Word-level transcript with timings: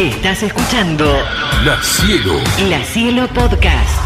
Estás 0.00 0.42
escuchando 0.42 1.04
La 1.62 1.76
Cielo. 1.82 2.32
La 2.70 2.82
Cielo 2.82 3.28
Podcast. 3.34 4.00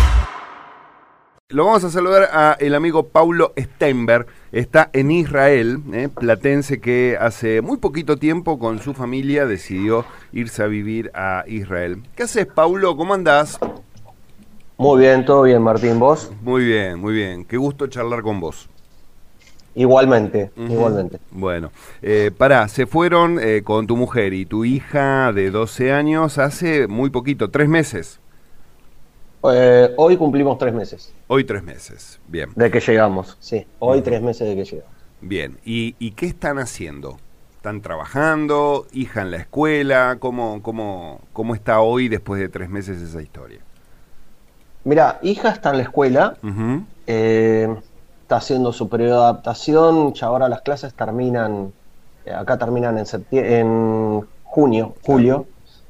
Lo 1.50 1.66
vamos 1.66 1.84
a 1.84 1.90
saludar 1.90 2.30
a 2.32 2.56
el 2.58 2.74
amigo 2.74 3.10
Paulo 3.10 3.52
Steinberg. 3.56 4.26
Está 4.50 4.90
en 4.92 5.12
Israel, 5.12 5.78
eh, 5.92 6.08
platense 6.08 6.80
que 6.80 7.16
hace 7.20 7.60
muy 7.60 7.76
poquito 7.76 8.16
tiempo 8.16 8.58
con 8.58 8.80
su 8.80 8.92
familia 8.92 9.46
decidió 9.46 10.04
irse 10.32 10.64
a 10.64 10.66
vivir 10.66 11.12
a 11.14 11.44
Israel. 11.46 12.02
¿Qué 12.16 12.24
haces, 12.24 12.46
Paulo? 12.46 12.96
¿Cómo 12.96 13.14
andás? 13.14 13.60
Muy 14.76 14.98
bien, 14.98 15.24
todo 15.24 15.42
bien, 15.42 15.62
Martín. 15.62 16.00
¿Vos? 16.00 16.32
Muy 16.42 16.64
bien, 16.64 16.98
muy 16.98 17.14
bien. 17.14 17.44
Qué 17.44 17.56
gusto 17.56 17.86
charlar 17.86 18.22
con 18.22 18.40
vos. 18.40 18.68
Igualmente, 19.74 20.52
igualmente. 20.68 21.18
Bueno, 21.30 21.72
eh, 22.00 22.30
pará, 22.36 22.68
se 22.68 22.86
fueron 22.86 23.38
eh, 23.40 23.62
con 23.64 23.86
tu 23.86 23.96
mujer 23.96 24.32
y 24.32 24.46
tu 24.46 24.64
hija 24.64 25.32
de 25.32 25.50
12 25.50 25.92
años 25.92 26.38
hace 26.38 26.86
muy 26.86 27.10
poquito, 27.10 27.50
tres 27.50 27.68
meses. 27.68 28.20
Eh, 29.52 29.92
hoy 29.96 30.16
cumplimos 30.16 30.56
tres 30.58 30.72
meses 30.72 31.14
Hoy 31.26 31.44
tres 31.44 31.62
meses. 31.62 32.18
Bien, 32.28 32.50
de 32.54 32.70
que 32.70 32.80
llegamos. 32.80 33.36
Sí, 33.40 33.66
hoy 33.78 34.00
tres 34.02 34.22
meses 34.22 34.48
de 34.48 34.56
que 34.56 34.64
llegamos. 34.64 34.94
bien. 35.20 35.58
¿Y, 35.64 35.96
y 35.98 36.12
qué 36.12 36.26
están 36.26 36.58
haciendo? 36.58 37.18
¿Están 37.56 37.80
trabajando? 37.82 38.86
¿Hija 38.92 39.22
en 39.22 39.30
la 39.30 39.38
escuela? 39.38 40.16
¿Cómo, 40.20 40.62
cómo, 40.62 41.20
¿Cómo 41.32 41.54
está 41.54 41.80
hoy 41.80 42.08
después 42.08 42.40
de 42.40 42.48
tres 42.48 42.68
meses 42.70 43.00
esa 43.02 43.22
historia? 43.22 43.60
Mira, 44.84 45.18
hija 45.22 45.50
está 45.50 45.70
en 45.70 45.78
la 45.78 45.82
escuela, 45.84 46.36
eh, 47.06 47.74
está 48.34 48.44
haciendo 48.44 48.72
su 48.72 48.88
periodo 48.88 49.20
de 49.20 49.24
adaptación, 49.26 50.12
ya 50.14 50.26
ahora 50.26 50.48
las 50.48 50.62
clases 50.62 50.92
terminan, 50.94 51.72
eh, 52.26 52.32
acá 52.32 52.58
terminan 52.58 52.98
en, 52.98 53.06
en 53.30 54.22
junio, 54.42 54.94
julio. 55.02 55.46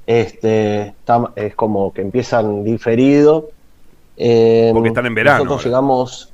Este, 0.07 0.88
está- 0.88 1.33
es 1.37 1.55
como 1.55 1.91
que 1.95 2.02
empiezan 2.02 2.62
diferido. 2.62 3.49
Eh, 4.18 4.71
Porque 4.74 4.88
están 4.91 5.07
en 5.07 5.15
verano 5.15 5.38
Nosotros 5.45 5.60
ahora. 5.60 5.65
llegamos, 5.71 6.33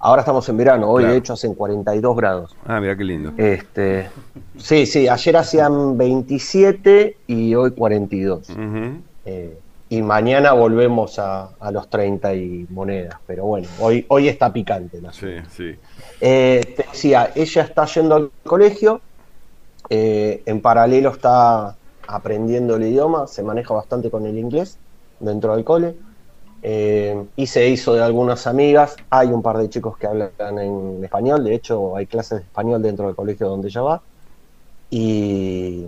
ahora 0.00 0.22
estamos 0.22 0.48
en 0.48 0.56
verano, 0.56 0.90
hoy 0.90 1.02
Claro. 1.04 1.12
de 1.12 1.18
hecho 1.20 1.32
hacen 1.34 1.54
42 1.54 2.16
grados. 2.16 2.56
Ah, 2.66 2.80
mira 2.80 2.96
qué 2.96 3.04
lindo. 3.04 3.32
Este, 3.36 4.10
sí, 4.56 4.84
sí, 4.86 5.06
ayer 5.08 5.36
hacían 5.36 5.96
27 5.96 7.16
y 7.28 7.54
hoy 7.54 7.70
42. 7.70 8.50
Ujú, 8.50 9.00
Eh, 9.24 9.58
y 9.88 10.02
mañana 10.02 10.52
volvemos 10.52 11.18
a, 11.18 11.54
a 11.60 11.70
los 11.70 11.88
30 11.90 12.34
y 12.34 12.66
monedas. 12.70 13.20
Pero 13.26 13.46
bueno, 13.46 13.70
hoy, 13.76 14.04
hoy 14.08 14.28
está 14.28 14.52
picante. 14.52 15.02
Sí, 15.12 15.28
sí. 15.48 15.80
Eh, 16.20 16.74
te 16.76 16.84
decía, 16.92 17.32
ella 17.34 17.62
está 17.62 17.86
yendo 17.86 18.16
al 18.16 18.32
colegio, 18.44 19.04
eh, 19.88 20.42
en 20.46 20.62
paralelo 20.62 21.10
está 21.10 21.78
aprendiendo 22.06 22.76
el 22.76 22.84
idioma, 22.84 23.26
se 23.28 23.42
maneja 23.42 23.74
bastante 23.74 24.10
con 24.10 24.26
el 24.26 24.38
inglés 24.38 24.80
dentro 25.18 25.54
del 25.56 25.64
cole. 25.64 25.96
eh, 26.62 27.28
y 27.36 27.46
se 27.48 27.68
hizo 27.68 27.94
de 27.94 28.02
algunas 28.02 28.46
amigas. 28.46 28.96
Hay 29.10 29.28
un 29.28 29.42
par 29.42 29.58
de 29.58 29.68
chicos 29.70 29.98
que 29.98 30.06
hablan 30.08 30.58
en 30.58 31.04
español, 31.04 31.44
de 31.44 31.54
hecho 31.54 31.96
hay 31.96 32.06
clases 32.08 32.40
de 32.40 32.44
español 32.46 32.82
dentro 32.82 33.06
del 33.06 33.16
colegio 33.16 33.48
donde 33.48 33.68
ella 33.68 33.82
va. 33.82 34.04
Y 34.90 35.86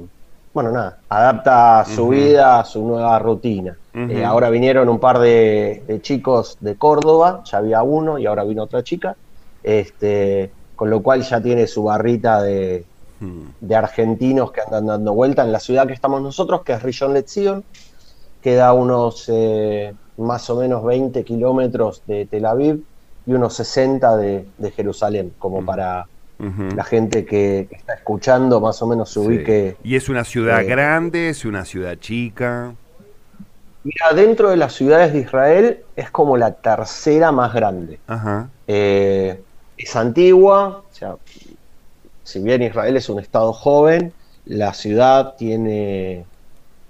bueno, 0.52 0.72
nada, 0.72 1.02
adapta 1.08 1.84
su 1.86 2.08
vida 2.08 2.60
a 2.60 2.64
su 2.64 2.84
nueva 2.86 3.18
rutina. 3.18 3.78
Eh, 4.08 4.24
ahora 4.24 4.50
vinieron 4.50 4.88
un 4.88 4.98
par 4.98 5.18
de, 5.18 5.82
de 5.86 6.00
chicos 6.00 6.56
de 6.60 6.76
Córdoba, 6.76 7.42
ya 7.44 7.58
había 7.58 7.82
uno 7.82 8.18
y 8.18 8.26
ahora 8.26 8.44
vino 8.44 8.62
otra 8.62 8.82
chica, 8.82 9.16
este, 9.62 10.52
con 10.76 10.90
lo 10.90 11.02
cual 11.02 11.22
ya 11.22 11.40
tiene 11.40 11.66
su 11.66 11.82
barrita 11.82 12.42
de, 12.42 12.84
Mm, 13.20 13.48
de 13.60 13.74
argentinos 13.74 14.52
que 14.52 14.60
andan 14.60 14.86
dando 14.86 15.12
vuelta 15.12 15.42
en 15.42 15.50
la 15.50 15.58
ciudad 15.58 15.86
que 15.86 15.92
estamos 15.92 16.22
nosotros, 16.22 16.62
que 16.64 16.72
es 16.74 16.82
Rishon 16.82 17.14
LeZion, 17.14 17.64
queda 18.40 18.72
unos 18.72 19.24
eh, 19.28 19.92
más 20.18 20.48
o 20.50 20.56
menos 20.56 20.84
20 20.84 21.24
kilómetros 21.24 22.02
de 22.06 22.26
Tel 22.26 22.46
Aviv 22.46 22.80
y 23.26 23.32
unos 23.32 23.54
60 23.54 24.16
de, 24.16 24.46
de 24.56 24.70
Jerusalén, 24.70 25.32
como 25.38 25.64
para 25.64 26.06
ujú. 26.38 26.76
la 26.76 26.84
gente 26.84 27.24
que, 27.24 27.68
está 27.70 27.94
escuchando 27.94 28.60
más 28.60 28.80
o 28.82 28.86
menos 28.86 29.10
se 29.10 29.20
Sí. 29.20 29.26
ubique. 29.26 29.76
¿Y 29.82 29.96
es 29.96 30.08
una 30.08 30.24
ciudad 30.24 30.62
eh, 30.62 30.66
grande? 30.66 31.30
¿Es 31.30 31.44
una 31.44 31.64
ciudad 31.64 31.96
chica? 31.98 32.72
Mira, 33.84 34.12
dentro 34.14 34.50
de 34.50 34.56
las 34.56 34.72
ciudades 34.74 35.12
de 35.12 35.20
Israel 35.20 35.84
es 35.96 36.10
como 36.10 36.36
la 36.36 36.52
tercera 36.52 37.30
más 37.32 37.54
grande. 37.54 37.98
Ajá. 38.06 38.50
Eh, 38.66 39.40
es 39.76 39.96
antigua, 39.96 40.82
o 40.90 40.94
sea, 40.94 41.16
si 42.24 42.40
bien 42.40 42.62
Israel 42.62 42.96
es 42.96 43.08
un 43.08 43.20
estado 43.20 43.52
joven, 43.52 44.12
la 44.44 44.74
ciudad 44.74 45.36
tiene, 45.36 46.24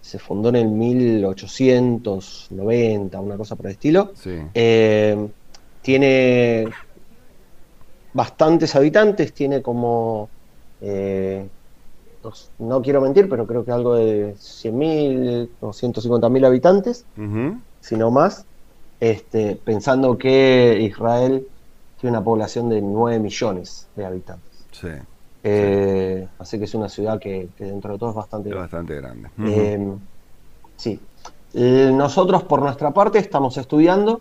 se 0.00 0.18
fundó 0.18 0.48
en 0.48 0.56
el 0.56 0.68
1890, 0.68 3.20
una 3.20 3.36
cosa 3.36 3.54
por 3.54 3.66
el 3.66 3.72
estilo. 3.72 4.12
Sí. 4.14 4.38
Eh, 4.54 5.28
tiene 5.82 6.68
bastantes 8.12 8.74
habitantes, 8.74 9.32
tiene 9.32 9.62
como, 9.62 10.28
eh, 10.80 11.46
no, 12.58 12.66
no 12.76 12.82
quiero 12.82 13.00
mentir, 13.00 13.28
pero 13.28 13.46
creo 13.46 13.64
que 13.64 13.72
algo 13.72 13.94
de 13.94 14.34
100.000 14.36 15.50
o 15.60 15.72
150.000 15.72 16.44
habitantes 16.44 17.06
Ujú. 17.16 17.60
sino 17.80 18.10
más, 18.10 18.44
este, 19.00 19.56
pensando 19.56 20.16
que 20.18 20.78
Israel 20.80 21.46
tiene 22.00 22.16
una 22.16 22.24
población 22.24 22.68
de 22.68 22.80
9 22.82 23.18
millones 23.18 23.88
de 23.94 24.04
habitantes. 24.06 24.66
Sí. 24.72 24.88
Eh, 25.42 26.28
Así 26.38 26.58
que 26.58 26.64
es 26.64 26.74
una 26.74 26.88
ciudad 26.88 27.18
que, 27.18 27.48
que 27.56 27.64
dentro 27.64 27.92
de 27.92 27.98
todo 27.98 28.10
es 28.10 28.16
bastante 28.16 28.48
Es 28.48 28.54
grande. 28.54 28.76
bastante 28.76 28.94
grande. 28.96 29.30
Eh, 29.46 29.96
sí. 30.76 31.00
Eh, 31.54 31.90
nosotros 31.94 32.44
por 32.44 32.60
nuestra 32.60 32.92
parte 32.92 33.18
estamos 33.18 33.56
estudiando. 33.56 34.20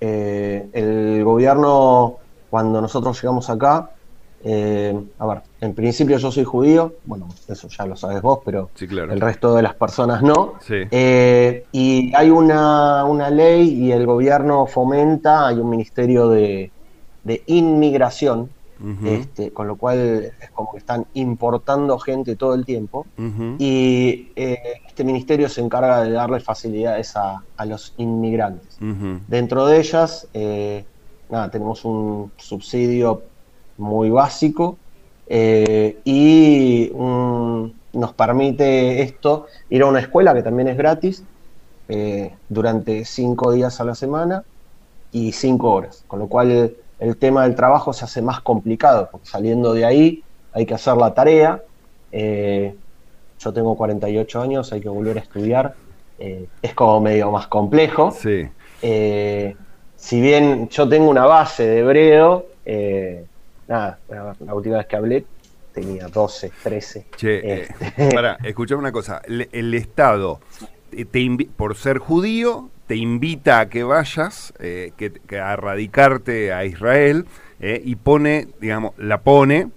Eh, 0.00 0.68
el 0.72 1.24
gobierno, 1.24 2.18
cuando 2.50 2.80
nosotros 2.80 3.20
llegamos 3.20 3.48
acá, 3.48 3.90
eh, 4.44 4.94
a 5.18 5.26
ver, 5.26 5.38
en 5.62 5.74
principio 5.74 6.18
yo 6.18 6.30
soy 6.30 6.44
judío, 6.44 6.92
bueno, 7.06 7.28
eso 7.48 7.66
ya 7.68 7.86
lo 7.86 7.96
sabes 7.96 8.20
vos, 8.20 8.40
pero 8.44 8.68
Sí, 8.74 8.86
claro. 8.86 9.12
el 9.12 9.20
resto 9.20 9.54
de 9.56 9.62
las 9.62 9.74
personas 9.74 10.22
no. 10.22 10.54
Sí. 10.60 10.74
Eh, 10.90 11.64
y 11.72 12.14
hay 12.14 12.28
una, 12.30 13.04
una 13.06 13.30
ley 13.30 13.68
y 13.68 13.92
el 13.92 14.04
gobierno 14.06 14.66
fomenta, 14.66 15.46
hay 15.46 15.56
un 15.58 15.70
ministerio 15.70 16.28
de, 16.28 16.70
de 17.24 17.42
inmigración, 17.46 18.50
este, 19.06 19.50
con 19.50 19.66
lo 19.66 19.76
cual 19.76 20.30
es 20.38 20.50
como 20.50 20.72
que 20.72 20.78
están 20.78 21.06
importando 21.14 21.98
gente 21.98 22.36
todo 22.36 22.52
el 22.54 22.66
tiempo. 22.66 23.06
Y 23.58 24.28
eh, 24.36 24.58
este 24.86 25.04
ministerio 25.04 25.48
se 25.48 25.62
encarga 25.62 26.02
de 26.04 26.10
darle 26.10 26.40
facilidades 26.40 27.16
a, 27.16 27.42
a 27.56 27.64
los 27.64 27.94
inmigrantes. 27.96 28.76
Dentro 29.26 29.64
de 29.66 29.78
ellas, 29.78 30.28
nada, 31.30 31.50
tenemos 31.50 31.86
un 31.86 32.30
subsidio 32.36 33.22
muy 33.76 34.10
básico 34.10 34.80
eh, 35.26 36.00
y 36.04 36.90
un- 36.94 37.82
nos 37.92 38.14
permite 38.14 39.02
esto 39.02 39.46
ir 39.68 39.82
a 39.82 39.86
una 39.86 40.00
escuela 40.00 40.34
que 40.34 40.42
también 40.42 40.68
es 40.68 40.76
gratis 40.76 41.26
eh, 41.88 42.38
durante 42.48 43.04
cinco 43.04 43.52
días 43.52 43.80
a 43.80 43.84
la 43.84 43.94
semana 43.94 44.44
y 45.10 45.32
cinco 45.32 45.72
horas, 45.72 46.04
con 46.06 46.18
lo 46.20 46.28
cual 46.28 46.50
el, 46.50 46.76
el 46.98 47.18
tema 47.18 47.44
del 47.44 47.54
trabajo 47.54 47.92
se 47.92 48.04
hace 48.04 48.22
más 48.22 48.42
complicado, 48.42 49.08
porque 49.12 49.26
saliendo 49.28 49.72
de 49.74 49.84
ahí 49.84 50.24
hay 50.52 50.66
que 50.66 50.74
hacer 50.74 50.96
la 50.96 51.14
tarea. 51.14 51.62
eh, 52.10 52.76
yo 53.38 53.52
tengo 53.52 53.76
48 53.76 54.40
años, 54.40 54.72
hay 54.72 54.80
que 54.80 54.88
volver 54.88 55.18
a 55.18 55.22
estudiar, 55.22 55.76
es 56.16 56.74
como 56.74 57.00
medio 57.00 57.30
más 57.30 57.48
complejo. 57.48 58.10
Sí. 58.12 58.44
Si 59.96 60.20
bien 60.20 60.68
yo 60.68 60.88
tengo 60.88 61.08
una 61.10 61.26
base 61.26 61.66
de 61.66 61.78
hebreo, 61.80 62.46
eh, 62.64 63.26
nada, 63.66 64.00
la 64.08 64.54
última 64.54 64.78
vez 64.78 64.86
que 64.86 64.96
hablé 64.96 65.26
tenía 65.72 66.08
12, 66.08 66.56
13. 66.62 67.06
Che, 67.16 67.38
eh, 67.38 67.68
Este, 67.70 67.86
pará, 68.12 68.38
escuchame 68.42 68.80
una 68.80 68.92
cosa. 68.92 69.20
El, 69.24 69.48
el 69.52 69.74
Estado, 69.74 70.40
te, 70.90 71.04
te 71.04 71.20
invi- 71.20 71.48
por 71.54 71.76
ser 71.76 71.98
judío, 71.98 72.70
te 72.86 72.96
invita 72.96 73.60
a 73.60 73.68
que 73.68 73.84
vayas, 73.84 74.52
eh, 74.58 74.92
que, 74.96 75.12
que 75.12 75.38
a 75.38 75.56
radicarte 75.56 76.52
a 76.52 76.64
Israel, 76.64 77.26
eh, 77.60 77.80
y 77.84 77.96
pone, 77.96 78.48
digamos, 78.60 78.92
la 78.98 79.22
pone 79.22 79.70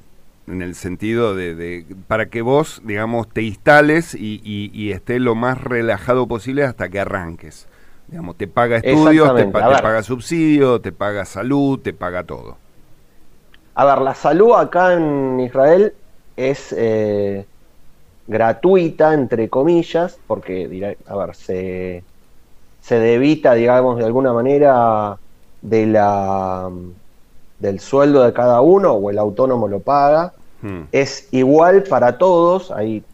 en 0.48 0.62
el 0.62 0.76
sentido 0.76 1.36
de, 1.36 1.56
de- 1.56 1.86
para 2.08 2.30
que 2.30 2.42
vos, 2.42 2.82
digamos, 2.86 3.30
te 3.30 3.44
instales 3.44 4.16
y, 4.16 4.42
y, 4.44 4.72
y 4.74 4.92
estés 4.92 5.22
lo 5.22 5.36
más 5.36 5.62
relajado 5.62 6.28
posible 6.28 6.64
hasta 6.64 6.90
que 6.90 7.00
arranques. 7.00 7.68
Digamos, 8.08 8.38
te 8.38 8.48
paga 8.48 8.78
estudios, 8.78 9.36
te, 9.36 9.46
te 9.46 9.78
paga 9.78 10.02
subsidio, 10.02 10.80
te 10.82 10.92
paga 10.94 11.26
salud, 11.26 11.80
te 11.80 11.94
paga 11.94 12.24
todo. 12.24 12.58
A 13.80 13.86
ver, 13.86 14.00
la 14.02 14.16
salud 14.16 14.54
acá 14.56 14.94
en 14.94 15.40
Israel 15.40 15.94
es 16.36 16.74
eh, 16.76 17.46
gratuita, 18.26 19.14
entre 19.14 19.50
comillas, 19.50 20.20
porque, 20.26 20.68
dirá- 20.68 20.98
a 21.06 21.16
ver, 21.16 21.36
se, 21.36 22.04
se 22.80 23.00
debita, 23.00 23.54
digamos, 23.54 23.98
de 24.00 24.06
alguna 24.06 24.34
manera 24.34 25.20
de 25.62 25.86
la, 25.86 26.72
del 27.60 27.80
sueldo 27.80 28.24
de 28.24 28.34
cada 28.34 28.62
uno, 28.62 28.94
o 28.94 29.12
el 29.12 29.20
autónomo 29.20 29.68
lo 29.68 29.80
paga. 29.84 30.34
Hmm. 30.62 30.86
Es 30.92 31.32
igual 31.32 31.84
para 31.84 32.18
todos, 32.18 32.72
hay 32.72 33.06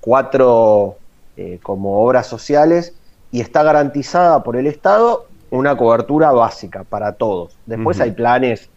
cuatro 0.00 0.98
eh, 1.34 1.58
como 1.62 2.04
obras 2.04 2.28
sociales 2.28 3.00
y 3.32 3.40
está 3.40 3.64
garantizada 3.64 4.44
por 4.44 4.56
el 4.56 4.68
Estado 4.68 5.26
una 5.50 5.76
cobertura 5.76 6.30
básica 6.30 6.84
para 6.84 7.14
todos. 7.16 7.58
Después 7.66 8.00
hay 8.00 8.12
planes 8.12 8.70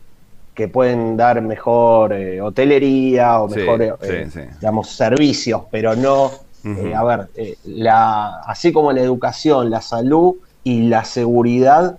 que 0.60 0.68
pueden 0.68 1.16
dar 1.16 1.42
mejor 1.42 2.12
eh, 2.12 2.42
hotelería 2.42 3.40
o 3.40 3.48
Sí, 3.50 3.60
mejor, 3.62 3.82
eh, 3.82 3.94
sí, 4.30 4.42
sí. 4.42 4.46
digamos, 4.60 4.90
servicios, 4.90 5.62
pero 5.72 5.96
no, 5.96 6.32
eh, 6.66 6.94
a 6.94 7.02
ver, 7.06 7.30
la, 7.64 8.42
así 8.42 8.74
como 8.74 8.92
la 8.92 9.00
educación, 9.00 9.70
la 9.70 9.80
salud 9.82 10.36
y 10.66 10.90
la 10.90 11.06
seguridad 11.06 11.98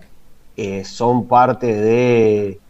son 0.84 1.26
parte 1.26 1.74
de 1.74 2.60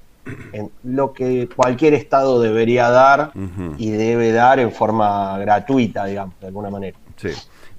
en 0.52 0.70
lo 0.84 1.12
que 1.12 1.48
cualquier 1.48 1.94
Estado 1.94 2.40
debería 2.40 2.88
dar 2.88 3.32
y 3.78 3.90
debe 3.90 4.30
dar 4.30 4.60
en 4.60 4.70
forma 4.70 5.36
gratuita, 5.38 6.04
digamos, 6.04 6.38
de 6.40 6.46
alguna 6.46 6.70
manera. 6.70 6.96
Sí. 7.16 7.30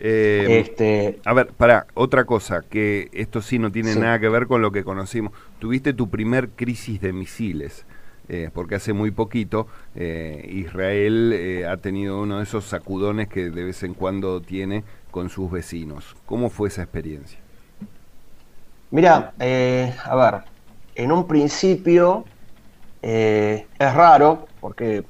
Eh, 0.01 0.59
este, 0.65 1.19
A 1.23 1.33
ver, 1.33 1.47
para 1.55 1.85
otra 1.93 2.25
cosa, 2.25 2.63
que 2.69 3.07
esto 3.13 3.41
sí 3.41 3.57
no 3.57 3.71
tiene 3.71 3.93
Sí. 3.93 3.99
nada 3.99 4.19
que 4.19 4.27
ver 4.27 4.47
con 4.47 4.61
lo 4.61 4.71
que 4.73 4.83
conocimos. 4.83 5.31
Tuviste 5.59 5.93
tu 5.93 6.09
primer 6.09 6.49
crisis 6.49 6.99
de 6.99 7.13
misiles, 7.13 7.85
eh, 8.33 8.49
porque 8.53 8.75
hace 8.75 8.93
muy 8.93 9.11
poquito 9.11 9.67
eh, 9.93 10.49
Israel 10.53 11.33
eh, 11.33 11.67
ha 11.67 11.75
tenido 11.75 12.21
uno 12.21 12.37
de 12.37 12.43
esos 12.43 12.63
sacudones 12.63 13.27
que 13.27 13.49
de 13.49 13.65
vez 13.65 13.83
en 13.83 13.93
cuando 13.93 14.39
tiene 14.39 14.85
con 15.11 15.27
sus 15.27 15.51
vecinos. 15.51 16.15
¿Cómo 16.25 16.49
fue 16.49 16.69
esa 16.69 16.81
experiencia? 16.81 17.37
Mira, 18.89 19.33
a 19.37 20.15
ver, 20.15 20.43
en 20.95 21.11
un 21.11 21.27
principio 21.27 22.23
es 23.01 23.65
raro, 23.77 24.47
porque 24.61 25.03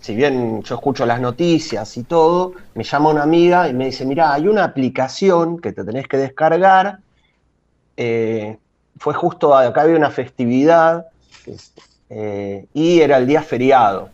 si 0.00 0.16
bien 0.16 0.64
yo 0.64 0.74
escucho 0.74 1.06
las 1.06 1.20
noticias 1.20 1.96
y 1.96 2.02
todo, 2.02 2.54
me 2.74 2.82
llama 2.82 3.10
una 3.10 3.22
amiga 3.22 3.68
y 3.68 3.72
me 3.72 3.86
dice, 3.86 4.04
mira, 4.04 4.32
hay 4.34 4.48
una 4.48 4.64
aplicación 4.64 5.60
que 5.60 5.72
te 5.72 5.84
tenés 5.84 6.08
que 6.08 6.16
descargar. 6.16 6.98
fue 7.96 9.14
justo 9.14 9.54
acá 9.54 9.82
había 9.82 9.96
una 9.96 10.10
festividad 10.10 11.06
eh, 12.12 12.68
y 12.74 13.00
era 13.00 13.18
el 13.18 13.26
día 13.26 13.42
feriado. 13.42 14.12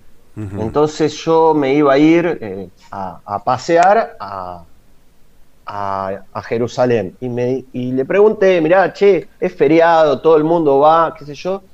Entonces 0.55 1.15
yo 1.25 1.55
me 1.55 1.75
iba 1.75 1.93
a 1.95 1.99
ir 1.99 2.39
eh, 2.43 2.71
a, 2.93 3.23
a 3.25 3.45
pasear 3.45 4.17
a, 4.21 4.67
a- 5.67 6.23
a 6.33 6.43
Jerusalén 6.43 7.17
y, 7.21 7.29
me, 7.29 7.65
y 7.73 7.93
le 7.93 8.05
pregunté, 8.05 8.61
mirá, 8.61 8.93
che, 8.93 9.31
es 9.39 9.55
feriado, 9.55 10.21
todo 10.21 10.37
el 10.37 10.45
mundo 10.45 10.79
va, 10.81 11.15
qué 11.19 11.25
sé 11.27 11.35
yo. 11.35 11.65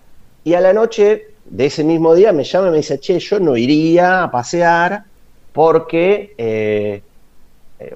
Y 0.43 0.55
a 0.55 0.61
la 0.61 0.73
noche 0.73 1.23
de 1.45 1.67
ese 1.67 1.85
mismo 1.85 2.15
día 2.15 2.33
me 2.33 2.45
llama 2.45 2.69
y 2.69 2.71
me 2.73 2.77
dice, 2.79 2.99
che, 3.01 3.19
yo 3.21 3.39
no 3.41 3.57
iría 3.57 4.25
a 4.25 4.31
pasear 4.31 5.05
porque 5.53 6.35
eh, 6.39 7.05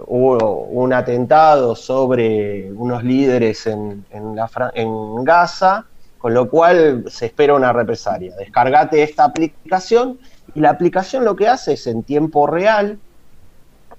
hubo 0.06 0.64
un 0.66 0.92
atentado 0.92 1.74
sobre 1.76 2.72
unos 2.72 3.02
líderes 3.04 3.66
en, 3.66 4.06
en 4.10 4.34
la 4.36 4.48
Fra- 4.48 4.72
en 4.74 5.24
Gaza, 5.24 5.86
con 6.18 6.34
lo 6.34 6.48
cual 6.50 7.04
se 7.08 7.26
espera 7.26 7.54
una 7.54 7.72
represalia. 7.72 8.34
Descargate 8.36 9.02
esta 9.02 9.24
aplicación 9.24 10.18
y 10.54 10.60
la 10.60 10.70
aplicación 10.70 11.24
lo 11.24 11.36
que 11.36 11.48
hace 11.48 11.74
es 11.74 11.86
en 11.86 12.02
tiempo 12.02 12.46
real, 12.46 12.98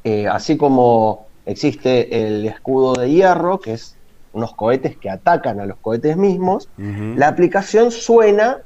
eh, 0.03 0.27
así 0.27 0.57
como 0.57 1.27
existe 1.45 2.25
el 2.25 2.45
escudo 2.45 2.93
de 2.93 3.09
hierro, 3.09 3.59
que 3.59 3.73
es 3.73 3.95
unos 4.33 4.53
cohetes 4.53 4.95
que 4.97 5.09
atacan 5.09 5.59
a 5.59 5.65
los 5.65 5.77
cohetes 5.77 6.15
mismos, 6.15 6.69
la 6.77 7.27
aplicación 7.27 7.91
suena, 7.91 8.59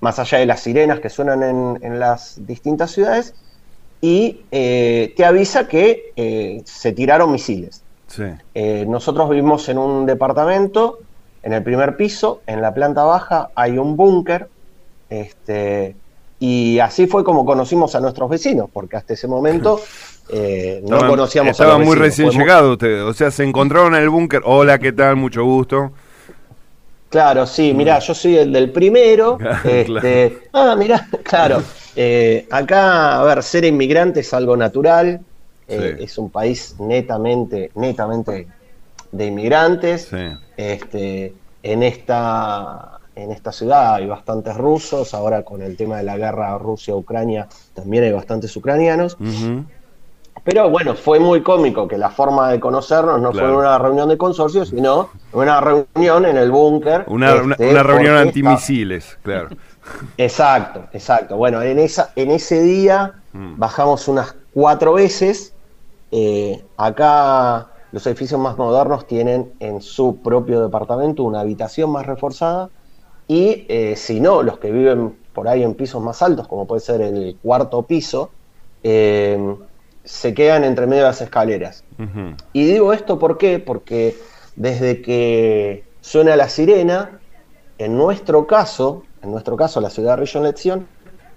más 0.00 0.18
allá 0.20 0.38
de 0.38 0.46
las 0.46 0.60
sirenas 0.60 1.00
que 1.00 1.10
suenan 1.10 1.42
en, 1.42 1.78
en 1.82 1.98
las 1.98 2.46
distintas 2.46 2.92
ciudades, 2.92 3.34
y 4.00 4.42
eh, 4.52 5.14
te 5.16 5.24
avisa 5.24 5.66
que 5.66 6.12
eh, 6.16 6.62
se 6.64 6.92
tiraron 6.92 7.32
misiles. 7.32 7.82
Sí. 8.06 8.24
Eh, 8.54 8.84
nosotros 8.86 9.28
vivimos 9.28 9.68
en 9.68 9.78
un 9.78 10.06
departamento, 10.06 11.00
en 11.46 11.52
el 11.52 11.62
primer 11.62 11.96
piso, 11.96 12.40
en 12.48 12.60
la 12.60 12.74
planta 12.74 13.04
baja 13.04 13.50
hay 13.54 13.78
un 13.78 13.94
búnker, 13.96 14.48
este, 15.08 15.94
y 16.40 16.80
así 16.80 17.06
fue 17.06 17.22
como 17.22 17.46
conocimos 17.46 17.94
a 17.94 18.00
nuestros 18.00 18.28
vecinos, 18.28 18.68
porque 18.72 18.96
hasta 18.96 19.14
ese 19.14 19.28
momento 19.28 19.80
eh, 20.28 20.80
no 20.82 20.96
Estaban- 20.96 21.08
conocíamos 21.10 21.48
a 21.50 21.52
Estaban 21.52 21.78
los 21.80 21.86
muy 21.86 21.96
recién 21.96 22.30
llegados 22.30 22.72
ustedes. 22.72 23.02
O 23.02 23.14
sea, 23.14 23.30
se 23.30 23.44
encontraron 23.44 23.94
en 23.94 24.02
el 24.02 24.08
búnker. 24.10 24.42
Hola, 24.44 24.78
¿qué 24.80 24.92
tal? 24.92 25.14
Mucho 25.14 25.44
gusto. 25.44 25.92
Claro, 27.08 27.46
sí, 27.46 27.72
mirá, 27.72 28.00
yo 28.00 28.12
soy 28.14 28.36
el 28.36 28.52
del 28.52 28.70
primero. 28.72 29.38
Claro, 29.38 29.60
este, 29.70 30.38
Ah, 30.52 30.74
mirá, 30.76 31.06
claro. 31.22 31.62
eh, 31.94 32.46
acá, 32.50 33.20
a 33.20 33.24
ver, 33.24 33.42
ser 33.44 33.64
inmigrante 33.64 34.20
es 34.20 34.34
algo 34.34 34.56
natural. 34.56 35.20
eh, 35.68 35.94
Sí. 35.98 36.04
Es 36.04 36.18
un 36.18 36.30
país 36.30 36.74
netamente, 36.80 37.70
netamente 37.76 38.48
de 39.12 39.26
inmigrantes. 39.26 40.08
Sí. 40.10 40.16
Este, 40.56 41.34
en 41.62 41.82
esta, 41.82 42.98
en 43.14 43.30
esta 43.32 43.52
ciudad 43.52 43.94
hay 43.94 44.06
bastantes 44.06 44.56
rusos. 44.56 45.14
Ahora 45.14 45.42
con 45.42 45.62
el 45.62 45.76
tema 45.76 45.96
de 45.98 46.04
la 46.04 46.16
guerra 46.16 46.56
Rusia-Ucrania 46.58 47.48
también 47.74 48.04
hay 48.04 48.12
bastantes 48.12 48.54
ucranianos. 48.56 49.16
Pero 50.44 50.70
bueno, 50.70 50.94
fue 50.94 51.18
muy 51.18 51.42
cómico 51.42 51.88
que 51.88 51.98
la 51.98 52.10
forma 52.10 52.50
de 52.52 52.60
conocernos 52.60 53.20
no 53.20 53.32
Claro. 53.32 53.46
fue 53.48 53.54
en 53.54 53.60
una 53.60 53.78
reunión 53.78 54.08
de 54.08 54.16
consorcio, 54.16 54.64
sino 54.64 55.08
una 55.32 55.60
reunión 55.60 56.24
en 56.24 56.36
el 56.36 56.52
búnker. 56.52 57.04
Una, 57.08 57.34
este, 57.34 57.70
una 57.70 57.82
reunión 57.82 58.16
antimisiles, 58.16 59.18
claro. 59.22 59.48
está- 59.48 59.62
Exacto, 60.18 60.84
exacto. 60.92 61.36
Bueno, 61.36 61.62
en, 61.62 61.78
esa, 61.78 62.10
en 62.16 62.30
ese 62.30 62.60
día 62.62 63.14
Mm. 63.32 63.58
bajamos 63.58 64.08
unas 64.08 64.34
cuatro 64.54 64.94
veces. 64.94 65.52
Eh, 66.12 66.62
acá 66.76 67.66
los 67.96 68.06
edificios 68.06 68.38
más 68.38 68.58
modernos 68.58 69.06
tienen 69.06 69.54
en 69.58 69.80
su 69.80 70.18
propio 70.18 70.62
departamento 70.62 71.22
una 71.22 71.40
habitación 71.40 71.88
más 71.88 72.04
reforzada. 72.04 72.68
Y 73.26 73.64
eh, 73.70 73.94
si 73.96 74.20
no, 74.20 74.42
los 74.42 74.58
que 74.58 74.70
viven 74.70 75.16
por 75.32 75.48
ahí 75.48 75.62
en 75.62 75.72
pisos 75.72 76.02
más 76.02 76.20
altos, 76.20 76.46
como 76.46 76.66
puede 76.66 76.82
ser 76.82 77.00
el 77.00 77.38
cuarto 77.42 77.84
piso, 77.84 78.32
eh, 78.82 79.56
se 80.04 80.34
quedan 80.34 80.64
entre 80.64 80.86
medio 80.86 81.04
de 81.04 81.08
las 81.08 81.22
escaleras. 81.22 81.84
Y 82.52 82.66
digo 82.66 82.92
esto 82.92 83.18
¿por 83.18 83.38
qué? 83.38 83.60
porque 83.60 84.14
desde 84.56 85.00
que 85.00 85.84
suena 86.02 86.36
la 86.36 86.50
sirena, 86.50 87.18
en 87.78 87.96
nuestro 87.96 88.46
caso, 88.46 89.04
en 89.22 89.30
nuestro 89.30 89.56
caso 89.56 89.80
la 89.80 89.88
ciudad 89.88 90.18
de 90.18 90.26
Rillon 90.26 90.44
Lección, 90.44 90.86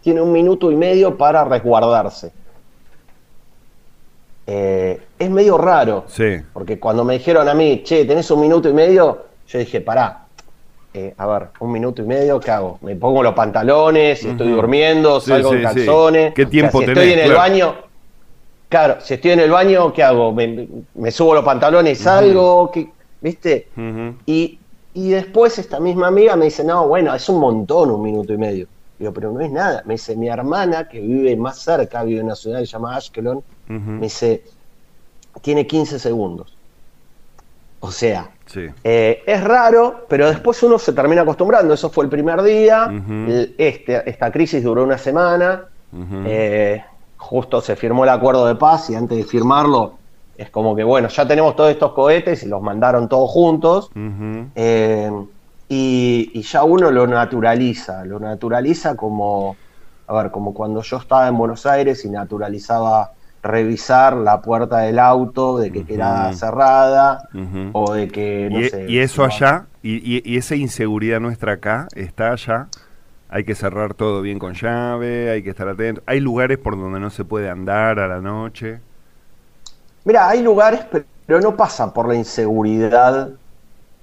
tiene 0.01 0.19
un 0.19 0.33
minuto 0.33 0.73
y 0.73 0.75
medio 0.75 1.17
para 1.17 1.45
resguardarse. 1.45 2.33
Eh, 4.51 4.99
es 5.19 5.29
medio 5.29 5.59
raro, 5.59 6.05
Sí. 6.07 6.37
porque 6.53 6.79
cuando 6.79 7.03
me 7.03 7.13
dijeron 7.13 7.47
a 7.47 7.53
mí, 7.53 7.83
che, 7.83 8.03
tenés 8.05 8.31
un 8.31 8.41
minuto 8.41 8.67
y 8.67 8.73
medio, 8.73 9.25
yo 9.45 9.59
dije, 9.59 9.79
pará, 9.81 10.25
eh, 10.91 11.13
a 11.15 11.27
ver, 11.27 11.49
un 11.59 11.71
minuto 11.71 12.01
y 12.01 12.05
medio, 12.05 12.39
¿qué 12.39 12.49
hago? 12.49 12.79
Me 12.81 12.95
pongo 12.95 13.21
los 13.21 13.35
pantalones, 13.35 14.25
estoy 14.25 14.49
durmiendo, 14.51 15.19
salgo 15.19 15.51
sí, 15.51 15.55
en 15.57 15.61
calzones. 15.61 16.33
¿Qué 16.33 16.47
tiempo 16.47 16.79
si 16.79 16.85
tenés? 16.87 16.97
estoy 17.03 17.13
en 17.13 17.19
el 17.19 17.25
Claro. 17.25 17.39
baño, 17.39 17.75
claro, 18.69 18.95
si 19.01 19.13
estoy 19.13 19.31
en 19.31 19.39
el 19.41 19.51
baño, 19.51 19.93
¿qué 19.93 20.01
hago? 20.01 20.31
Me, 20.33 20.67
me 20.95 21.11
subo 21.11 21.35
los 21.35 21.45
pantalones 21.45 21.99
y 21.99 22.03
salgo, 22.03 22.71
¿qué- 22.71 22.91
¿viste? 23.21 23.69
Y, 24.25 24.59
y 24.93 25.09
después 25.11 25.59
esta 25.59 25.79
misma 25.79 26.07
amiga 26.07 26.35
me 26.35 26.45
dice, 26.45 26.63
no, 26.63 26.87
bueno, 26.87 27.13
es 27.13 27.29
un 27.29 27.39
montón 27.39 27.91
un 27.91 28.01
minuto 28.01 28.33
y 28.33 28.37
medio. 28.39 28.67
Digo, 28.97 29.13
pero 29.13 29.31
no 29.31 29.39
es 29.41 29.51
nada. 29.51 29.83
Me 29.85 29.93
dice, 29.93 30.15
mi 30.17 30.27
hermana, 30.27 30.89
que 30.89 30.99
vive 30.99 31.35
más 31.37 31.59
cerca, 31.59 32.03
vive 32.03 32.19
en 32.19 32.25
una 32.25 32.35
ciudad 32.35 32.59
que 32.59 32.65
se 32.65 32.71
me 33.69 34.01
dice, 34.01 34.43
tiene 35.41 35.65
15 35.67 35.99
segundos. 35.99 36.55
O 37.81 37.91
sea, 37.91 38.29
Sí. 38.45 38.67
eh, 38.83 39.23
es 39.25 39.43
raro, 39.43 40.05
pero 40.09 40.27
después 40.27 40.61
uno 40.63 40.77
se 40.79 40.91
termina 40.91 41.21
acostumbrando. 41.21 41.73
Eso 41.73 41.89
fue 41.89 42.03
el 42.03 42.09
primer 42.09 42.41
día. 42.41 42.91
Este, 43.57 44.09
esta 44.09 44.31
crisis 44.31 44.63
duró 44.63 44.83
una 44.83 44.97
semana. 44.97 45.65
Eh, 46.25 46.83
justo 47.17 47.61
se 47.61 47.75
firmó 47.75 48.03
el 48.03 48.09
acuerdo 48.09 48.45
de 48.47 48.55
paz 48.55 48.89
y 48.89 48.95
antes 48.95 49.17
de 49.17 49.23
firmarlo 49.23 49.93
es 50.37 50.49
como 50.49 50.75
que, 50.75 50.83
bueno, 50.83 51.09
ya 51.09 51.27
tenemos 51.27 51.55
todos 51.55 51.69
estos 51.71 51.91
cohetes 51.93 52.43
y 52.43 52.47
los 52.47 52.61
mandaron 52.61 53.07
todos 53.07 53.29
juntos. 53.29 53.91
Eh, 54.55 55.11
y, 55.69 56.31
y 56.33 56.41
ya 56.41 56.63
uno 56.63 56.89
lo 56.91 57.05
naturaliza, 57.07 58.03
lo 58.03 58.19
naturaliza 58.19 58.95
como, 58.95 59.55
a 60.07 60.13
ver, 60.15 60.31
como 60.31 60.53
cuando 60.53 60.81
yo 60.81 60.97
estaba 60.97 61.27
en 61.27 61.37
Buenos 61.37 61.65
Aires 61.65 62.03
y 62.05 62.09
naturalizaba 62.09 63.11
revisar 63.43 64.15
la 64.17 64.41
puerta 64.41 64.79
del 64.79 64.99
auto 64.99 65.57
de 65.57 65.71
que 65.71 65.85
quedara 65.85 66.31
Ujú. 66.31 66.33
cerrada 66.33 67.29
o 67.71 67.93
de 67.93 68.07
que, 68.11 68.49
no 68.51 68.63
y, 68.63 68.63
sé, 68.63 68.95
y 68.95 68.99
eso 68.99 69.23
allá, 69.23 69.67
y, 69.81 69.95
y- 70.17 70.21
y 70.25 70.37
esa 70.37 70.55
inseguridad 70.55 71.19
nuestra 71.19 71.53
acá, 71.53 71.87
está 71.95 72.31
allá. 72.31 72.69
Hay 73.29 73.43
que 73.45 73.55
cerrar 73.55 73.93
todo 73.95 74.21
bien 74.21 74.39
con 74.39 74.53
llave, 74.55 75.29
hay 75.31 75.43
que 75.43 75.51
estar 75.51 75.67
atento. 75.69 76.03
Hay 76.07 76.19
lugares 76.19 76.57
por 76.57 76.77
donde 76.77 76.99
no 76.99 77.09
se 77.11 77.25
puede 77.25 77.49
andar 77.49 77.99
a 77.99 78.07
la 78.07 78.21
noche. 78.21 78.81
Mira, 80.03 80.29
hay 80.29 80.41
lugares, 80.41 80.85
pe- 80.85 81.07
pero 81.25 81.41
no 81.41 81.55
pasa 81.55 81.93
por 81.93 82.07
la 82.07 82.15
inseguridad 82.15 83.39